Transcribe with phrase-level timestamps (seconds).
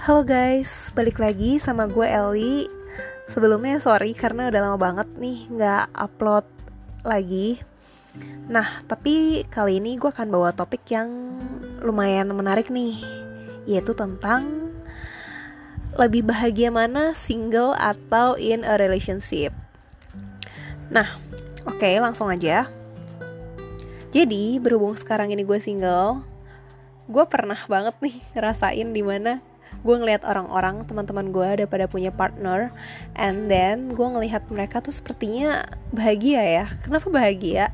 [0.00, 2.72] Halo guys, balik lagi sama gue Ellie
[3.28, 6.48] Sebelumnya sorry karena udah lama banget nih nggak upload
[7.04, 7.60] lagi.
[8.48, 11.36] Nah, tapi kali ini gue akan bawa topik yang
[11.84, 12.96] lumayan menarik nih
[13.68, 14.72] Yaitu tentang
[16.00, 19.52] lebih bahagia mana single atau in a relationship.
[20.88, 21.12] Nah,
[21.68, 22.72] oke okay, langsung aja.
[24.16, 26.24] Jadi berhubung sekarang ini gue single
[27.04, 29.49] gue pernah banget nih ngerasain di mana
[29.80, 32.68] gue ngelihat orang-orang teman-teman gue ada pada punya partner
[33.16, 36.64] and then gue ngelihat mereka tuh sepertinya bahagia ya.
[36.84, 37.72] Kenapa bahagia?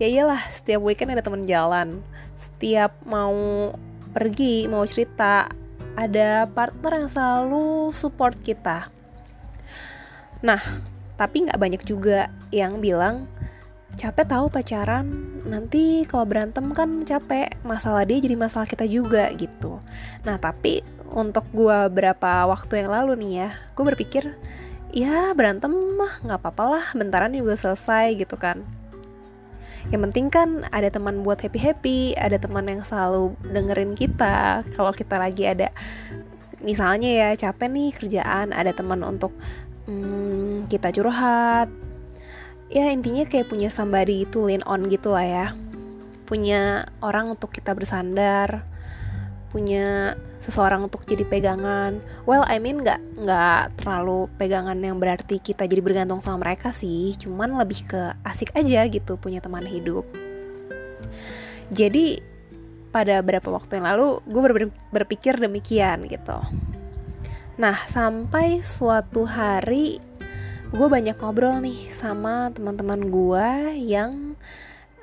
[0.00, 2.00] Ya iyalah setiap weekend ada teman jalan.
[2.34, 3.70] Setiap mau
[4.16, 5.48] pergi mau cerita
[5.92, 8.88] ada partner yang selalu support kita.
[10.40, 10.60] Nah
[11.20, 13.28] tapi nggak banyak juga yang bilang
[14.00, 15.04] capek tahu pacaran?
[15.44, 17.52] Nanti kalau berantem kan capek.
[17.60, 19.84] Masalah dia jadi masalah kita juga gitu.
[20.24, 20.80] Nah tapi
[21.12, 24.24] untuk gue berapa waktu yang lalu nih ya gue berpikir
[24.92, 28.60] ya berantem mah nggak apa-apa lah bentaran juga selesai gitu kan.
[29.90, 34.62] Yang penting kan ada teman buat happy happy ada teman yang selalu dengerin kita.
[34.76, 35.72] Kalau kita lagi ada
[36.62, 39.34] misalnya ya capek nih kerjaan ada teman untuk
[39.90, 41.66] hmm, kita curhat.
[42.72, 45.46] Ya intinya kayak punya somebody to lean on gitu lah ya.
[46.24, 48.71] Punya orang untuk kita bersandar
[49.52, 52.00] punya seseorang untuk jadi pegangan.
[52.26, 57.14] Well I mean nggak nggak terlalu pegangan yang berarti kita jadi bergantung sama mereka sih.
[57.20, 60.08] Cuman lebih ke asik aja gitu punya teman hidup.
[61.70, 62.18] Jadi
[62.92, 64.54] pada beberapa waktu yang lalu gue ber
[64.92, 66.40] berpikir demikian gitu.
[67.56, 70.02] Nah sampai suatu hari
[70.72, 73.48] gue banyak ngobrol nih sama teman-teman gue
[73.84, 74.32] yang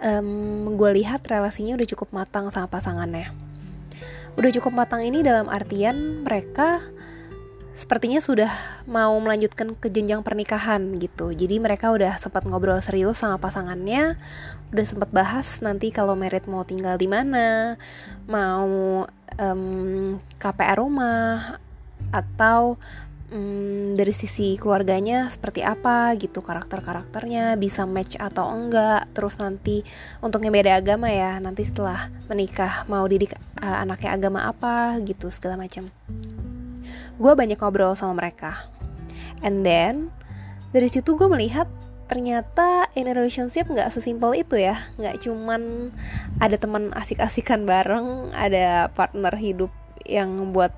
[0.02, 0.30] um,
[0.75, 3.48] gue lihat relasinya udah cukup matang sama pasangannya.
[4.40, 6.80] Udah cukup matang ini dalam artian mereka
[7.76, 8.48] sepertinya sudah
[8.88, 11.36] mau melanjutkan ke jenjang pernikahan gitu.
[11.36, 14.16] Jadi mereka udah sempat ngobrol serius sama pasangannya,
[14.72, 17.76] udah sempat bahas nanti kalau merit mau tinggal di mana,
[18.32, 19.04] mau
[19.36, 21.60] um, KPR rumah
[22.16, 22.80] atau
[23.30, 29.10] hmm, dari sisi keluarganya seperti apa gitu karakter-karakternya bisa match atau enggak.
[29.14, 29.86] Terus nanti
[30.20, 35.30] untuk yang beda agama ya nanti setelah menikah mau didik uh, anaknya agama apa gitu
[35.30, 35.88] segala macam.
[37.20, 38.67] Gue banyak ngobrol sama mereka.
[39.46, 40.11] And then
[40.76, 41.70] dari situ gue melihat
[42.10, 44.76] ternyata in a relationship nggak sesimpel itu ya.
[44.98, 45.94] Nggak cuman
[46.42, 49.70] ada teman asik-asikan bareng ada partner hidup
[50.10, 50.73] yang buat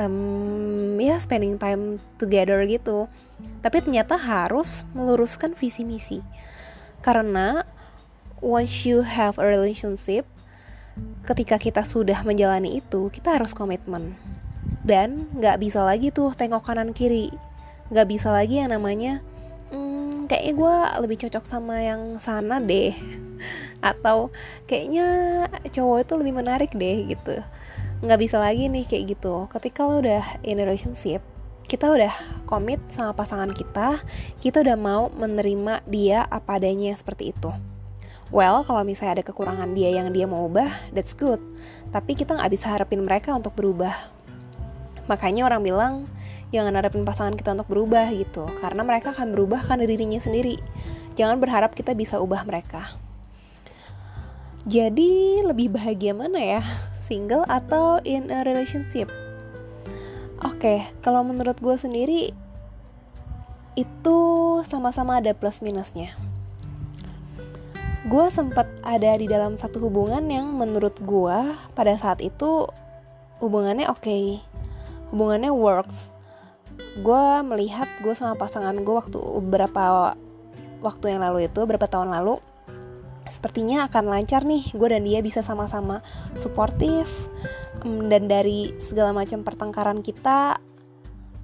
[0.00, 3.08] um, ya spending time together gitu.
[3.60, 6.20] Tapi ternyata harus meluruskan visi misi.
[7.04, 7.64] Karena
[8.40, 10.24] once you have a relationship
[11.28, 14.16] ketika kita sudah menjalani itu kita harus komitmen.
[14.86, 17.32] Dan nggak bisa lagi tuh tengok kanan kiri.
[17.90, 19.20] Nggak bisa lagi yang namanya
[19.70, 20.74] hmm, kayaknya gue
[21.04, 22.94] lebih cocok sama yang sana deh.
[23.92, 24.32] Atau
[24.64, 25.06] kayaknya
[25.68, 27.44] cowok itu lebih menarik deh gitu
[28.04, 31.24] nggak bisa lagi nih kayak gitu ketika lo udah in a relationship
[31.64, 32.12] kita udah
[32.44, 34.04] komit sama pasangan kita
[34.38, 37.50] kita udah mau menerima dia apa adanya seperti itu
[38.34, 41.38] Well, kalau misalnya ada kekurangan dia yang dia mau ubah, that's good.
[41.94, 43.94] Tapi kita nggak bisa harapin mereka untuk berubah.
[45.06, 45.94] Makanya orang bilang,
[46.50, 48.50] jangan harapin pasangan kita untuk berubah gitu.
[48.58, 50.58] Karena mereka akan berubah kan dirinya sendiri.
[51.14, 52.98] Jangan berharap kita bisa ubah mereka.
[54.66, 56.66] Jadi, lebih bahagia mana ya?
[57.06, 59.06] Single atau in a relationship?
[60.42, 62.34] Oke, okay, kalau menurut gue sendiri
[63.78, 64.18] itu
[64.66, 66.12] sama-sama ada plus minusnya.
[68.10, 71.38] Gue sempat ada di dalam satu hubungan yang menurut gue
[71.72, 72.66] pada saat itu
[73.38, 74.42] hubungannya oke, okay.
[75.14, 76.10] hubungannya works.
[77.00, 80.16] Gue melihat gue sama pasangan gue waktu beberapa
[80.84, 82.40] waktu yang lalu itu, beberapa tahun lalu,
[83.28, 84.72] sepertinya akan lancar nih.
[84.72, 86.00] Gue dan dia bisa sama-sama
[86.38, 87.06] suportif
[87.84, 90.58] dan dari segala macam pertengkaran kita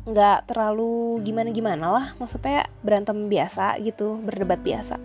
[0.02, 2.06] nggak terlalu gimana-gimana lah.
[2.18, 4.98] Maksudnya berantem biasa gitu berdebat biasa.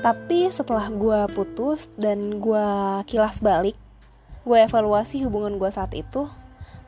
[0.00, 2.66] Tapi setelah gue putus dan gue
[3.10, 3.76] kilas balik
[4.42, 6.26] gue evaluasi hubungan gue saat itu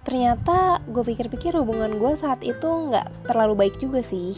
[0.03, 4.35] ternyata gue pikir-pikir hubungan gue saat itu nggak terlalu baik juga sih.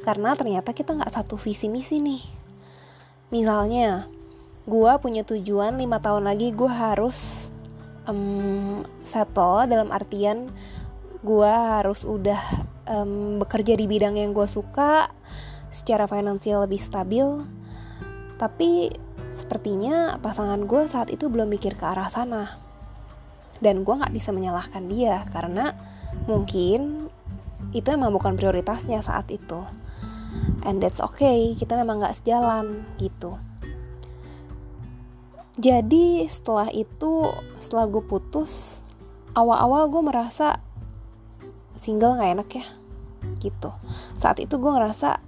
[0.00, 2.39] Karena ternyata kita nggak satu visi misi nih
[3.30, 4.10] Misalnya,
[4.66, 7.48] gue punya tujuan lima tahun lagi gue harus
[8.10, 10.50] um, settle dalam artian
[11.20, 12.40] gue harus udah
[12.88, 15.12] um, bekerja di bidang yang gue suka,
[15.70, 17.26] secara finansial lebih stabil.
[18.40, 18.90] Tapi
[19.30, 22.58] sepertinya pasangan gue saat itu belum mikir ke arah sana.
[23.60, 25.76] dan gue nggak bisa menyalahkan dia karena
[26.24, 27.12] mungkin
[27.76, 29.60] itu emang bukan prioritasnya saat itu
[30.64, 33.36] and that's okay kita memang nggak sejalan gitu.
[35.60, 37.28] Jadi setelah itu
[37.60, 38.80] setelah gue putus
[39.36, 40.56] awal-awal gue merasa
[41.84, 42.66] single nggak enak ya
[43.44, 43.70] gitu.
[44.16, 45.20] Saat itu gue ngerasa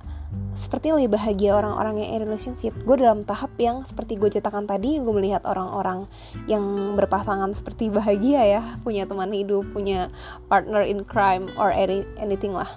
[0.57, 2.73] sepertinya lebih bahagia orang-orang yang in relationship.
[2.89, 6.09] Gue dalam tahap yang seperti gue ceritakan tadi gue melihat orang-orang
[6.49, 10.09] yang berpasangan seperti bahagia ya punya teman hidup punya
[10.49, 12.69] partner in crime or any, anything lah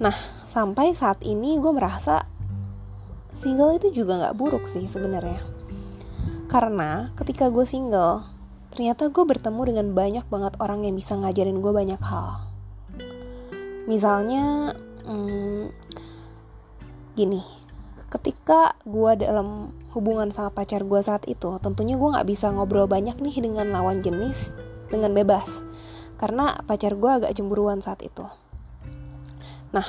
[0.00, 0.16] nah
[0.48, 2.24] sampai saat ini gue merasa
[3.36, 5.40] single itu juga nggak buruk sih sebenarnya.
[6.50, 8.26] Karena ketika gue single
[8.74, 12.42] ternyata gue bertemu dengan banyak banget orang yang bisa ngajarin gue banyak hal.
[13.86, 14.74] Misalnya
[15.06, 15.70] hmm,
[17.14, 17.42] gini
[18.10, 23.14] ketika gue dalam hubungan sama pacar gue saat itu tentunya gue nggak bisa ngobrol banyak
[23.22, 24.56] nih dengan lawan jenis
[24.90, 25.46] dengan bebas.
[26.18, 28.39] Karena pacar gue agak cemburuan saat itu
[29.70, 29.86] nah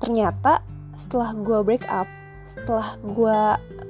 [0.00, 0.64] ternyata
[0.96, 2.08] setelah gue break up
[2.48, 3.40] setelah gue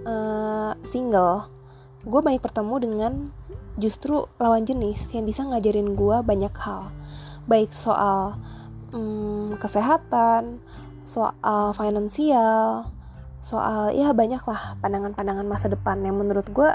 [0.06, 1.50] uh, single
[2.02, 3.12] gue banyak bertemu dengan
[3.80, 6.92] justru lawan jenis yang bisa ngajarin gue banyak hal.
[7.48, 8.36] Baik soal
[8.92, 10.60] hmm, kesehatan,
[11.08, 12.90] soal finansial,
[13.40, 16.70] soal ya banyak lah pandangan-pandangan masa depan yang menurut gue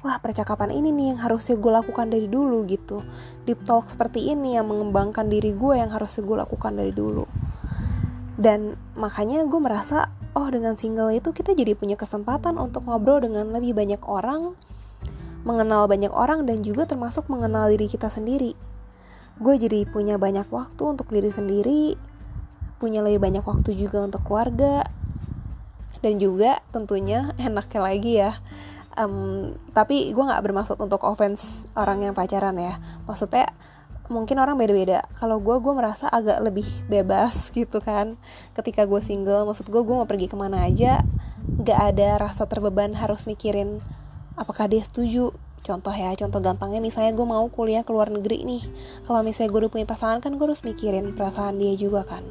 [0.00, 3.04] wah percakapan ini nih yang harusnya gue lakukan dari dulu gitu.
[3.44, 7.39] Deep talk seperti ini yang mengembangkan diri gue yang harusnya gue lakukan dari dulu
[8.40, 13.52] dan makanya gue merasa oh dengan single itu kita jadi punya kesempatan untuk ngobrol dengan
[13.52, 14.56] lebih banyak orang
[15.44, 18.56] mengenal banyak orang dan juga termasuk mengenal diri kita sendiri.
[19.40, 21.96] Gue jadi punya banyak waktu untuk diri sendiri
[22.80, 24.88] punya lebih banyak waktu juga untuk keluarga
[26.00, 28.32] dan juga tentunya enaknya lagi ya.
[28.96, 31.44] Um, tapi gue nggak bermaksud untuk offense
[31.76, 32.80] orang yang pacaran ya.
[33.04, 33.52] Maksudnya
[34.10, 35.06] mungkin orang beda-beda.
[35.14, 38.18] Kalau gue gue merasa agak lebih bebas gitu kan.
[38.52, 41.00] Ketika gue single maksud gue gue mau pergi ke mana aja
[41.40, 43.78] nggak ada rasa terbeban harus mikirin
[44.34, 45.30] apakah dia setuju.
[45.60, 48.62] Contoh ya contoh gampangnya misalnya gue mau kuliah ke luar negeri nih.
[49.06, 52.26] Kalau misalnya gue udah punya pasangan kan gue harus mikirin perasaan dia juga kan.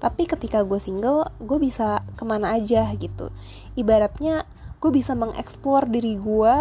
[0.00, 3.28] Tapi ketika gue single gue bisa ke mana aja gitu.
[3.76, 4.48] Ibaratnya
[4.80, 6.54] gue bisa mengeksplor diri gue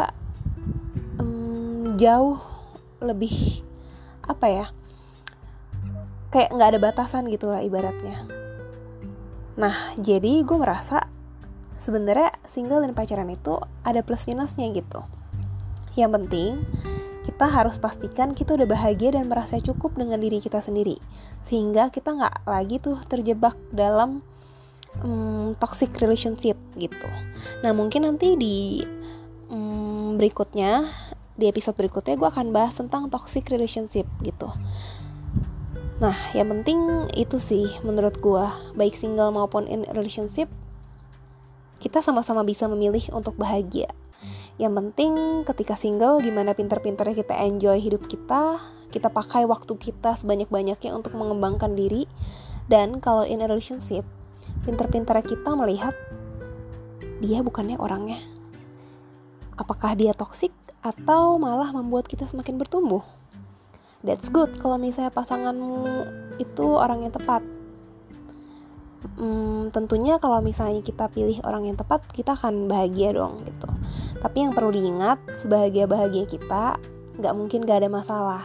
[1.20, 2.40] um, jauh
[3.04, 3.62] lebih
[4.26, 4.66] apa ya
[6.34, 8.24] kayak nggak ada batasan gitu lah ibaratnya
[9.54, 11.06] nah jadi gue merasa
[11.78, 15.04] sebenarnya single dan pacaran itu ada plus minusnya gitu
[15.94, 16.66] yang penting,
[17.24, 20.98] kita harus pastikan kita udah bahagia dan merasa cukup dengan diri kita sendiri.
[21.46, 24.26] Sehingga kita nggak lagi tuh terjebak dalam
[25.06, 27.10] um, toxic relationship gitu.
[27.62, 28.82] Nah mungkin nanti di
[29.54, 30.90] um, berikutnya,
[31.34, 34.50] di episode berikutnya gue akan bahas tentang toxic relationship gitu.
[35.98, 38.46] Nah, yang penting itu sih menurut gue,
[38.78, 40.52] baik single maupun in relationship,
[41.80, 43.92] kita sama-sama bisa memilih untuk bahagia
[44.62, 48.62] yang penting ketika single gimana pinter-pinternya kita enjoy hidup kita,
[48.94, 52.06] kita pakai waktu kita sebanyak-banyaknya untuk mengembangkan diri.
[52.70, 54.06] Dan kalau in relationship,
[54.62, 55.98] pinter-pinternya kita melihat
[57.18, 58.22] dia bukannya orangnya.
[59.58, 63.02] Apakah dia toksik atau malah membuat kita semakin bertumbuh?
[64.04, 65.88] That's good kalau misalnya pasanganmu
[66.44, 67.40] itu orang yang tepat.
[69.16, 73.72] Hmm, tentunya kalau misalnya kita pilih orang yang tepat kita akan bahagia dong gitu.
[74.20, 76.76] Tapi yang perlu diingat sebahagia bahagia kita
[77.16, 78.44] nggak mungkin gak ada masalah.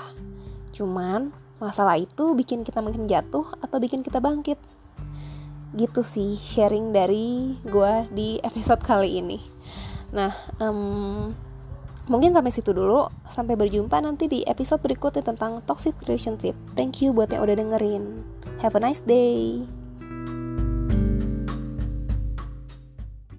[0.71, 4.62] Cuman masalah itu bikin kita makin jatuh atau bikin kita bangkit.
[5.75, 9.42] Gitu sih sharing dari gue di episode kali ini.
[10.14, 10.30] Nah
[10.62, 11.35] um,
[12.09, 13.07] mungkin sampai situ dulu.
[13.29, 16.57] Sampai berjumpa nanti di episode berikutnya tentang toxic relationship.
[16.75, 18.25] Thank you buat yang udah dengerin.
[18.59, 19.62] Have a nice day